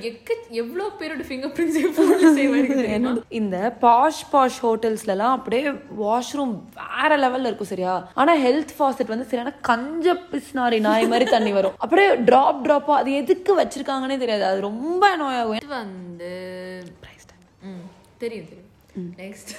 எக்க 0.00 0.30
எவ்வளவு 0.48 0.90
பேரோட 0.98 1.26
ஃபிங்கர் 1.28 1.52
பிரிண்ட்ஸ் 1.52 3.22
இந்த 3.28 3.76
பாஷ் 3.80 4.22
பாஷ் 4.32 4.58
ஹோட்டல்ஸ்லலாம் 4.62 5.30
அப்படியே 5.36 5.68
வாஷ்ரூம் 6.00 6.54
வேற 6.76 7.18
லெவல்ல 7.18 7.40
இருக்கும் 7.40 7.66
சரியா? 7.66 8.10
ஆனா 8.14 8.36
ஹெல்த் 8.36 8.74
ஃபாசெட் 8.78 9.06
வந்து 9.06 9.24
சரியான 9.24 9.52
கஞ்ச 9.60 10.14
பிஸ்னாரி 10.14 10.80
நாய் 10.80 11.06
மாதிரி 11.06 11.30
தண்ணி 11.30 11.52
வரும். 11.52 11.72
அப்படியே 11.78 12.14
டிராப் 12.14 12.66
டிராப்பா 12.66 12.94
அது 12.94 13.12
எதுக்கு 13.12 13.60
வச்சிருக்காங்கன்னே 13.60 14.18
தெரியாது. 14.18 14.44
அது 14.44 14.60
ரொம்ப 14.60 15.10
இது 15.54 15.66
வந்து 15.66 16.30
ம், 17.62 17.86
தெரியும் 18.18 18.46
தெரியும். 18.48 19.14
நெக்ஸ்ட் 19.16 19.52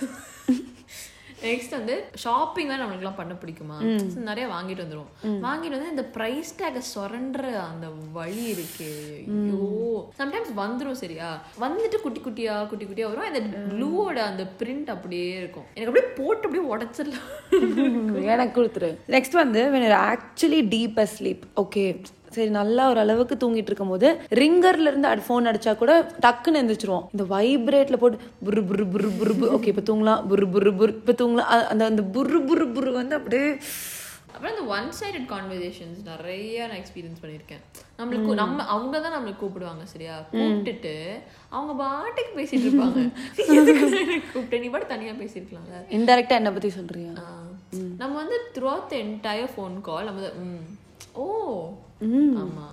நெக்ஸ்ட் 1.43 1.69
வந்து 1.69 2.03
ஷாப்பிங் 2.13 2.67
வேற 2.67 2.85
நம்மளுக்குலாம் 2.85 3.15
பண்ண 3.15 3.33
பிடிக்குமா? 3.33 3.77
நிறைய 4.15 4.53
வாங்கிட்டு 4.53 4.83
வந்துரும் 4.83 5.29
வாங்கிட்டு 5.29 5.69
வந்து 5.69 5.89
இந்த 5.89 6.03
பிரைஸ் 6.03 6.55
டேக 6.59 6.81
சுரண்டுற 6.95 7.41
அந்த 7.43 7.87
வழி 8.11 8.51
இருக்கே. 8.51 9.15
ஐயோ. 9.41 10.09
சம்டைம்ஸ் 10.19 10.59
வந்துரும் 10.59 10.91
சரியா? 10.91 11.41
வந்துட்டு 11.61 11.95
குட்டி 12.01 12.19
குட்டியா 12.19 12.67
குட்டி 12.67 12.85
குட்டியா 12.85 13.15
வரும். 13.15 13.33
அந்த 13.33 13.39
க்ளூவோட 13.39 14.25
அந்த 14.25 14.47
பிரிண்ட் 14.59 14.87
அப்படியே 14.87 15.37
இருக்கும். 15.37 15.63
எனக்கு 15.73 16.01
அப்படியே 16.01 16.27
போட்டு 16.27 16.49
அப்படியே 16.49 16.75
உடச்சிடலாம். 16.75 18.21
எனக்கு 18.21 18.63
கொடுத்துரு. 18.63 18.97
நெக்ஸ்ட் 19.07 19.31
வந்து 19.31 19.71
ஆக்சுவலி 19.89 20.67
டீப் 20.67 21.07
ஸ்லீப் 21.19 21.41
ஓகே 21.55 22.03
சரி 22.33 22.51
நல்லா 22.59 22.83
ஒரு 22.89 22.99
அளவுக்கு 22.99 23.35
தூங்கிட்டு 23.43 23.71
இருக்கும் 23.71 23.93
போது 23.93 24.07
ரிங்கர்ல 24.41 24.91
இருந்து 24.91 25.07
அட் 25.07 25.25
ஃபோன் 25.27 25.49
அடிச்சா 25.51 25.73
கூட 25.77 25.93
டக்குன்னு 26.25 26.61
எந்திரிச்சிருவோம். 26.61 27.07
இந்த 27.13 27.25
வைப்ரேட்ல 27.35 27.95
போட்டு 27.95 28.19
புரு 28.45 28.61
புரு 28.69 28.85
புரு 28.93 29.09
புரு 29.19 29.49
ஓகே 29.57 29.71
இப்போ 29.73 29.85
தூங்கலாம். 29.89 30.21
புரு 30.31 30.47
புரு 30.55 30.71
புரு. 30.79 30.93
இப்போ 31.01 31.15
தூங்கலாம். 31.23 31.51
அந்த 31.73 31.85
அந்த 31.91 32.03
புரு 32.15 32.39
புரு 32.49 32.67
புரு 32.77 32.91
வந்து 33.01 33.15
அப்படியே 33.15 33.47
அப்புறம் 34.35 34.53
இந்த 34.55 34.63
ஒன் 34.75 34.87
சைடட் 34.99 35.27
கான்வர்சேஷன்ஸ் 35.31 35.99
நிறைய 36.05 36.67
நான் 36.67 36.79
எக்ஸ்பீரியன்ஸ் 36.79 37.19
பண்ணியிருக்கேன். 37.23 37.61
நம்மளுக்கு 37.99 38.37
நம்ம 38.39 38.63
அவங்க 38.65 38.95
தான் 38.99 39.13
நம்மளுக்கு 39.15 39.41
கூப்பிடுவாங்க 39.41 39.83
சரியா? 39.93 40.15
கூப்பிட்டுட்டு 40.31 40.93
அவங்க 41.49 41.73
பாட்டுக்கு 41.83 42.31
பேசிட்டு 42.39 42.65
இருப்பாங்க. 42.67 43.01
கூப்பிட்டேன் 44.33 44.63
நீ 44.63 44.69
பாட்டு 44.69 44.91
தனியா 44.93 45.13
பேசியிருக்கலாம்ல? 45.21 45.79
இன்டெரக்டா 45.97 46.35
என்ன 46.41 46.51
பத்தி 46.51 46.71
சொல்றியா. 46.79 47.13
நம்ம 48.01 48.13
வந்து 48.15 48.39
throughout 48.73 48.89
the 48.89 48.95
entire 48.95 49.53
phone 49.55 49.75
call 49.81 50.09
நம்ம 50.09 50.31
ஓ 51.13 51.25
ஆமா. 52.37 52.65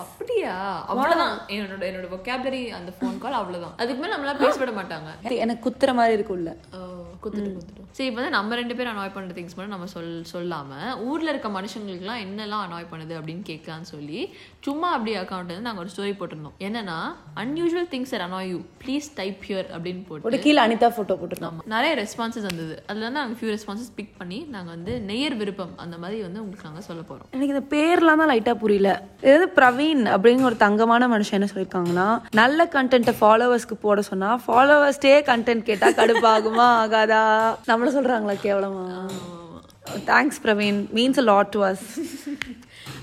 அப்படியா? 0.00 0.54
அவ்வளவுதான். 0.86 1.40
என்னோட 1.48 1.82
என்னோட 1.82 2.72
அந்த 2.72 2.92
ஃபோன் 2.98 3.18
கால் 3.18 3.32
அவ்வளவுதான். 3.32 3.74
அதுக்கு 3.76 4.02
மேல 4.02 4.16
நம்மளால 4.16 4.38
பேச 4.38 4.56
விட 4.56 4.70
மாட்டாங்க. 4.70 5.10
எனக்கு 5.44 5.70
குத்துற 5.70 5.94
மாதிரி 5.94 6.22
இருக்கும்ல 6.22 6.52
குத்துட்டு 7.24 7.50
குத்துட்டு. 7.56 7.84
சரி 7.96 8.06
இப்போ 8.08 8.20
வந்து 8.20 8.34
நம்ம 8.36 8.56
ரெண்டு 8.60 8.74
பேரும் 8.78 8.92
அனாய் 8.94 9.12
பண்ற 9.14 9.34
திங்ஸ் 9.38 9.56
மட்டும் 9.56 9.74
நம்ம 9.76 9.88
சொல் 9.94 10.10
சொல்லாம 10.32 10.70
ஊர்ல 11.08 11.28
இருக்க 11.32 11.48
மனுஷங்களுக்குலாம் 11.58 12.22
என்னெல்லாம் 12.26 12.64
அனாய் 12.66 12.88
பண்ணுது 12.92 13.14
அப்படின்னு 13.18 13.44
கேட்கலான்னு 13.50 13.90
சொல்லி 13.94 14.20
சும்மா 14.66 14.88
அப்படி 14.96 15.12
அக்கௌண்ட் 15.22 15.52
வந்து 15.52 15.66
நாங்க 15.68 15.82
ஒரு 15.84 15.92
ஸ்டோரி 15.94 16.12
போட்டிருந்தோம். 16.20 16.56
என்னன்னா 16.66 16.98
unusual 17.42 17.88
things 17.94 18.12
are 18.16 18.24
annoy 18.26 18.48
you 18.52 18.58
please 18.82 19.08
type 19.20 19.40
here 19.48 19.68
அப்படின்னு 19.76 20.02
போட்டு 20.08 20.42
கீழே 20.46 20.60
அனிதா 20.66 20.90
போட்டோ 20.98 21.16
போட்டுருந்தோம். 21.20 21.58
நிறைய 21.74 21.92
ரெஸ்பான்சஸ் 22.02 22.46
வந்தது. 22.50 22.74
அதுல 22.88 23.04
இருந்து 23.04 23.20
நாங்கள் 23.20 23.38
ஃபியூ 23.40 23.50
ரெஸ்பான்சஸ் 23.56 23.92
பிக் 23.98 24.14
பண்ணி 24.20 24.38
நாங்க 24.54 24.70
வந்து 24.76 24.94
நெய்யர் 25.10 25.38
விருப்பம் 25.42 25.74
அந்த 25.84 25.96
மாதிரி 26.04 26.18
வந்து 26.26 26.40
உங்களுக்கு 26.42 26.68
நாங்க 26.68 26.82
சொல்ல 26.88 27.02
போறோம். 27.10 27.28
எனக்கு 27.36 27.54
இந்த 27.56 27.64
பேர்லாம் 27.74 28.22
தான் 28.22 28.32
லைட்டா 28.32 28.54
புரியல. 28.62 28.92
இது 29.26 29.34
வந்து 29.36 29.50
பிரவீன் 29.58 30.04
அப்படிங்கிற 30.14 30.48
ஒரு 30.52 30.58
தங்கமான 30.66 31.08
மனுஷன் 31.14 31.38
என்ன 31.38 31.50
சொல்லியிருக்காங்கன்னா 31.52 32.08
நல்ல 32.40 32.68
கண்டென்ட்டை 32.76 33.16
ஃபாலோவர்ஸ்க்கு 33.20 33.78
போட 33.86 34.00
சொன்னா 34.10 34.30
ஃபாலோவர்ஸ்டே 34.46 35.14
கண்டென்ட் 35.30 35.68
கேட்டா 35.70 35.90
கடுப்பாகுமா 36.00 36.66
ஆகாதா. 36.82 37.06
நம்மள 37.08 37.88
சொல்றாங்களா 37.88 38.36
கேவலமா 38.42 39.10
தேங்க்ஸ் 40.06 40.40
பிரவீன் 40.42 40.86
மீன்ஸ் 40.94 41.18
a 41.18 41.24
lot 41.24 41.48
to 41.48 41.72
us 41.72 41.78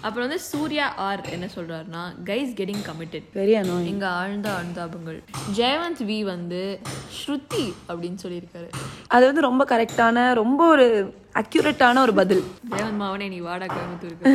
அப்புறம் 0.01 0.27
வந்து 0.27 0.43
சூர்யா 0.43 0.87
ஆர் 0.87 1.29
என்ன 1.29 1.49
சொல்றாருன்னா 1.55 2.29
கைஸ் 2.29 2.53
கெட்டிங் 2.53 2.83
கமிட்டட் 2.85 3.23
annoying. 3.33 3.85
எங்க 3.85 4.07
ஆழ்ந்த 4.07 4.49
அனுதாபங்கள். 4.49 5.23
ஜெயவந்த் 5.55 6.03
வி 6.03 6.23
வந்து 6.23 6.79
ஸ்ருதி 7.17 7.73
அப்படின்னு 7.89 8.17
சொல்லியிருக்காரு. 8.23 8.69
அது 9.07 9.25
வந்து 9.25 9.41
ரொம்ப 9.41 9.65
கரெக்டான 9.65 10.33
ரொம்ப 10.33 10.67
ஒரு 10.67 11.15
அக்யூரேட்டான 11.35 11.99
ஒரு 11.99 12.13
பதில். 12.13 12.43
தேவன் 12.69 13.01
மாவனே 13.01 13.27
நீ 13.27 13.37
வாடா 13.37 13.65
கோயம்புத்தூருக்கு 13.65 14.31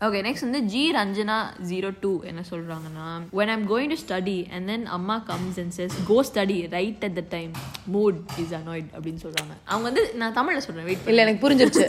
ஓகே 0.00 0.20
நெக்ஸ்ட் 0.26 0.44
வந்து 0.48 0.62
ஜி 0.62 0.92
ரஞ்சனா 0.92 1.36
ஜீரோ 1.68 1.94
டூ 2.00 2.20
என்ன 2.22 2.42
சொல்றாங்கன்னா 2.50 3.06
when 3.32 3.48
i'm 3.48 3.64
going 3.66 3.88
to 3.88 3.96
study 3.96 4.48
and 4.50 4.68
then 4.68 4.86
அம்மா 4.86 5.24
comes 5.28 5.58
and 5.58 5.72
says 5.76 5.92
go 6.08 6.22
study 6.22 6.68
right 6.68 7.04
at 7.04 7.14
the 7.16 7.22
time. 7.22 7.52
Mood 7.92 8.14
is 8.38 8.50
annoyed 8.50 8.86
அப்படின்னு 8.94 9.20
சொல்றாங்க. 9.22 9.52
அவங்க 9.64 9.90
வந்து 9.90 10.14
நான் 10.14 10.32
தமிழ்ல 10.32 10.56
சொல்றேன் 10.56 10.84
வெயிட் 10.84 10.98
இல்ல 11.06 11.22
எனக்கு 11.22 11.48
புரிஞ்சிருச்சு. 11.48 11.84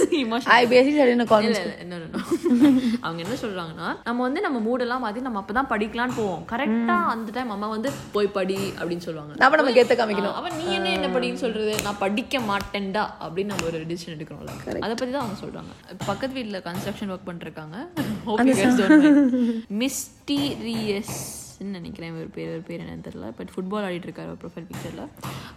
ஐ 0.59 0.67
பேசிக் 0.67 0.97
no. 0.99 1.25
அவங்க 3.01 3.23
என்ன 3.23 3.35
சொல்றாங்கன்னா 3.41 3.97
நம்ம 4.03 4.21
வந்து 4.21 4.41
நம்ம 4.41 4.59
மூடெல்லாம் 4.59 5.03
மாத்தி 5.05 5.21
நம்ம 5.21 5.45
அப்பதான் 5.45 5.69
படிக்கலாம்னு 5.69 6.15
போவோம். 6.15 6.43
கரெக்டா 6.51 7.05
அந்த 7.05 7.31
டைம் 7.31 7.49
அம்மா 7.49 7.67
வந்து 7.67 7.91
போய் 8.11 8.27
படி 8.27 8.55
அப்படின்னு 8.55 8.97
சொல்லுவாங்க. 8.97 9.33
நாம 9.37 9.55
நம்ம 9.55 9.71
கெத்த 9.71 9.95
காமிக்கணும். 10.01 10.33
அவன் 10.33 10.55
நீ 10.55 10.73
என்ன 10.73 10.89
என்ன 10.89 11.07
படின்னு 11.07 11.33
சொல்றது? 11.33 11.75
நான் 11.83 11.97
படிக்க 11.97 12.39
மாட்டேன்டா 12.39 13.09
அப்படின்னு 13.21 13.45
நம்ம 13.45 13.65
ஒரு 13.65 13.85
டிசிஷன் 13.87 14.08
எடுக்கிறோம்ல 14.15 14.53
அதை 14.85 14.93
பத்தி 14.99 15.11
தான் 15.15 15.23
அவங்க 15.25 15.37
சொல்றாங்க. 15.43 15.73
பக்கத்து 16.09 16.33
வீட்ல 16.37 16.61
கன்ஸ்ட்ரக்ஷன் 16.69 17.11
ஒர்க் 17.15 17.29
பண்ணிருக்காங்க 17.29 17.75
மிஸ்டீரியஸ் 19.83 21.15
நினைக்கிறேன் 21.77 22.13
ஒரு 22.19 22.27
பேர். 22.35 22.51
ஒரு 22.55 22.61
பேர் 22.67 22.81
என்னன்னு 22.83 23.05
தெரியல. 23.07 23.29
பட் 23.37 23.49
ஃபுட்பால் 23.53 23.85
ஆடிட்டு 23.87 24.07
இருக்காரு 24.07 24.35
ப்ரொஃபைல் 24.43 24.67
பிக்சர்ல 24.69 25.03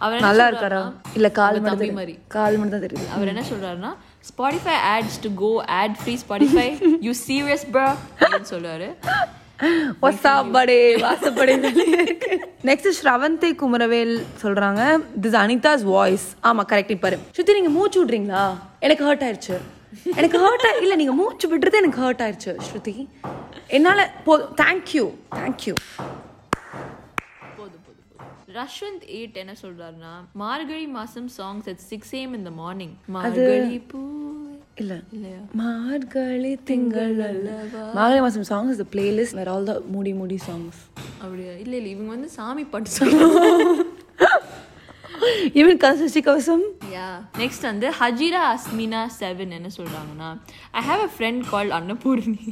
அவர் 0.03 0.15
என்ன 0.17 0.25
நல்லா 0.27 0.45
இருக்காரா? 0.49 0.81
இல்ல 1.17 1.27
கால் 1.37 1.59
தம்பி. 1.67 1.89
மாதிரி. 1.99 2.15
கால் 2.35 2.57
மட்டும் 2.59 2.75
தான் 2.75 2.85
தெரியுது. 2.85 3.07
அவர் 3.17 3.31
என்ன 3.33 3.43
சொல்றாருன்னா 3.51 3.91
Spotify 4.29 4.75
ads 4.93 5.21
to 5.25 5.31
go 5.43 5.51
ad 5.77 5.95
free 6.01 6.15
Spotify 6.25 6.67
you 7.07 7.13
serious 7.27 7.65
bro 7.75 7.87
அப்படின்னு 8.19 8.51
சொல்றாரு. 8.53 8.89
நெக்ஸ்ட் 12.69 12.89
ஸ்ரவந்தி 12.99 13.49
குமரவேல் 13.61 14.15
சொல்றாங்க. 14.43 14.81
திஸ் 15.21 15.37
அனிதாஸ் 15.43 15.83
வாய்ஸ் 15.83 16.25
ஆமா 16.43 16.63
கரெக்ட் 16.71 16.99
பாரு. 16.99 17.17
ஸ்ருதி 17.37 17.53
நீங்க 17.59 17.69
மூச்சு 17.69 18.05
விடுறீங்களா? 18.05 18.43
எனக்கு 18.79 19.05
ஹர்ட் 19.09 19.25
ஆயிருச்சு. 19.27 19.57
எனக்கு 20.15 20.37
ஹர்ட் 20.45 20.67
இல்ல 20.81 20.95
நீங்க 20.95 21.13
மூச்சு 21.21 21.47
விடுறது 21.51 21.79
எனக்கு 21.81 22.01
ஹர்ட் 22.05 22.23
ஆயிருச்சு 22.25 22.53
ஸ்ருதி. 22.67 22.95
என்னால 23.67 23.99
போதும் 24.25 24.55
தேங்க்யூ 24.61 25.05
தேங்க்யூ 25.35 25.75
ரஷ்வந்த் 28.57 29.05
எயிட் 29.17 29.37
என்ன 29.43 29.53
சொல்றாருன்னா 29.61 30.11
மார்கழி 30.41 30.87
மாசம் 30.87 31.29
songs 31.37 31.69
at 31.71 31.79
six 31.91 32.15
AM 32.15 32.35
the 32.49 32.55
morning 32.63 32.93
Margazhi 33.15 33.79
பூ 33.91 34.01
இல்ல. 34.77 34.93
மார்கழி 35.59 36.51
திங்கள் 36.69 37.13
மார்கழி 37.95 38.21
மாசம் 38.25 38.47
songs 38.49 38.79
the 38.81 38.87
playlist 38.93 39.35
where 39.39 39.51
all 39.51 39.67
the 39.67 39.75
moody 39.93 40.13
moody 40.19 40.37
songs 40.47 40.79
அப்படியா? 41.23 41.53
இல்ல 41.63 41.73
இல்ல 41.79 41.89
இவங்க 41.93 42.11
வந்து 42.15 42.29
சாமி 42.37 42.63
பாட்டு 42.71 42.95
சொல்றாங்க 42.95 43.41
ஈவன் 45.59 45.77
கன்சிஸ்டி 45.83 46.21
கவசம்? 46.25 46.63
யா. 46.93 47.07
நெக்ஸ்ட் 47.39 47.65
வந்து 47.69 47.87
ஹஜிரா 47.99 48.41
அஸ்மினா 48.53 49.01
செவன் 49.17 49.53
என்ன 49.57 49.69
சொல்றாங்கன்னா 49.77 50.29
I 50.73 50.83
have 50.87 51.01
a 51.05 51.11
friend 51.13 51.43
call 51.51 51.71
Annapoorni 51.77 52.45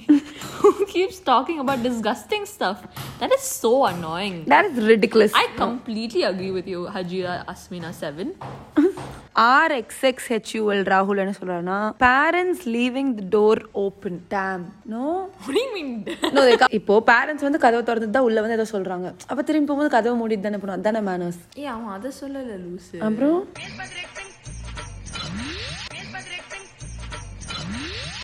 keeps 0.94 1.22
talking 1.28 1.62
about 1.64 1.84
disgusting 1.88 2.48
stuff 2.54 2.84
that 3.22 3.36
is 3.38 3.50
so 3.62 3.74
annoying 3.90 4.38
that 4.54 4.70
is 4.72 4.80
ridiculous 4.92 5.36
I 5.38 5.48
completely 5.58 6.24
agree 6.26 6.52
with 6.52 6.68
you, 6.68 6.84
Hajira 6.96 7.36
Asmina 7.54 7.92
7. 8.06 8.30
R 9.36 9.72
X 9.72 10.04
X 10.06 10.28
HUL 10.32 10.82
ராகுல் 10.92 11.22
என்ன 11.24 11.34
சொல்றாருன்னா 11.40 11.78
parents 12.00 12.64
leaving 12.76 13.12
the 13.20 13.26
door 13.30 13.62
open 13.84 14.20
damn 14.30 14.64
no 14.86 15.04
What 15.44 15.54
do 15.56 15.62
you 15.62 15.70
mean? 15.76 15.92
இப்போ 16.70 16.96
parents 17.06 17.46
வந்து 17.48 17.60
கதவை 17.60 17.84
திறந்து 17.84 18.12
தான் 18.12 18.24
உள்ள 18.24 18.42
வந்து 18.42 18.58
ஏதோ 18.60 18.68
சொல்றாங்க. 18.72 19.08
அப்ப 19.28 19.42
திரும்பி 19.42 19.68
போகும்போது 19.68 19.96
கதவை 19.96 20.16
மூடிட்டு 20.20 20.42
தானே 20.42 20.58
போகணும். 20.58 20.78
அதானே 20.80 21.02
மேனர்ஸ் 21.10 21.40
ஏய் 21.56 21.66
அவன் 21.66 21.94
அதை 21.98 22.12
சொல்லல 22.22 22.58
லூசு. 22.66 22.98
அப்புறம்? 23.08 23.40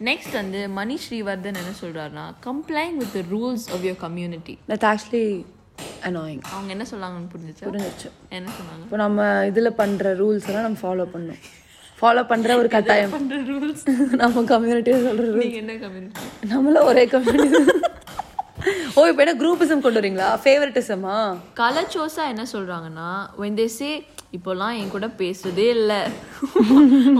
நெக்ஸ்ட் 0.08 0.34
வந்து 0.34 0.70
மணி 0.70 0.96
ஸ்ரீவர்தன் 1.04 1.60
என்ன 1.62 1.74
சொல்றாருன்னா 1.82 2.26
complaining 2.46 2.98
with 3.04 3.16
rules 3.32 3.66
of 3.74 3.84
your 3.84 4.02
community 4.04 4.56
that's 4.68 4.88
actually 4.92 5.28
annoying 6.08 6.44
அவங்க 6.54 6.72
என்ன 6.76 6.86
சொல்லாங்கன்னு 6.92 7.32
புரிஞ்சுச்சா? 7.34 7.66
புரிஞ்சிச்சு. 7.70 8.10
என்ன 8.38 8.50
சொன்னாங்க? 8.58 8.84
இப்போ 8.88 9.00
நம்ம 9.04 9.22
இதுல 9.52 9.70
பண்ற 9.82 10.14
ரூல்ஸ் 10.22 10.50
எல்லாம் 10.50 10.68
நம்ம 10.68 10.82
ஃபாலோ 10.84 11.08
பண்ணணும். 11.14 11.42
ஃபாலோ 12.00 12.24
பண்ற 12.32 12.58
ஒரு 12.62 12.70
கட்டாயம். 12.74 13.14
பண்ற 13.16 13.38
ரூல்ஸ் 13.52 13.84
நம்ம 14.24 14.44
கம்யூனிட்டியை 14.52 14.98
rules. 15.22 15.38
நீங்க 15.44 15.62
என்ன 15.64 15.78
கம்யூனிட்டி 15.86 16.50
நம்மளும் 16.54 16.90
ஒரே 16.92 17.06
கம்யூனிட்டி 17.14 17.62
ஓ 18.98 19.02
இப்போ 19.10 19.22
என்ன 19.24 19.34
குரூப்பிசம் 19.42 19.82
கொண்டு 19.84 20.00
வரீங்களா? 20.00 20.28
ஃபேவரட்டிசமா 20.44 21.16
கலச்சோசா 21.60 22.24
என்ன 22.34 22.44
சொல்றாங்கன்னா 22.54 23.10
when 23.42 23.54
they 23.60 23.68
say 23.80 23.92
இப்போலாம் 24.38 24.78
என் 24.80 24.94
கூட 24.94 25.08
பேசுறதே 25.20 25.68
இல்ல. 25.76 25.92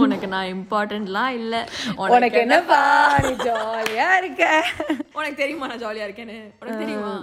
உனக்கு 0.04 0.26
நான் 0.32 0.50
இம்பார்ட்டன்ட்லாம் 0.54 1.32
இல்ல. 1.38 1.54
உனக்கு 2.06 2.38
என்னப்பா 2.42 2.80
நீ 3.24 3.32
ஜாலியா 3.46 4.08
இருக்க? 4.20 4.42
உனக்கு 5.18 5.38
தெரியுமா 5.42 5.66
நான் 5.66 5.82
ஜாலியா 5.84 6.06
இருக்கேன்னு? 6.08 6.38
உனக்கு 6.60 6.82
தெரியுமா? 6.84 7.14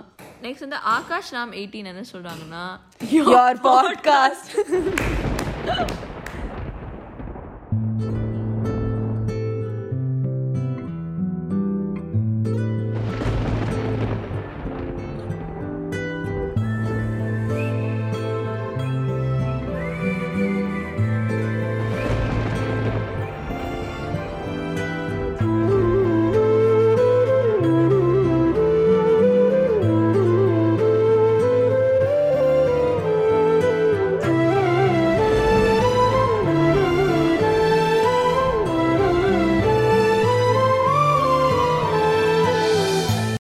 நெக்ஸ்ட் 0.46 0.66
வந்து 0.68 0.82
ஆகாஷ் 0.96 1.32
ராம் 1.32 1.54
எயிட்டீன் 1.60 1.92
என்ன 1.94 2.06
சொல்றாங்கன்னா 2.14 2.66
your 3.12 3.52
podcast. 3.62 4.46